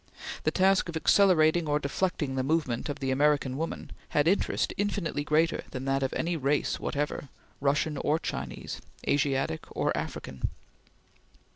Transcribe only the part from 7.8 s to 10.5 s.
or Chinese, Asiatic or African.